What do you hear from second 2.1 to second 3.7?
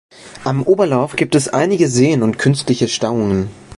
und künstliche Stauungen.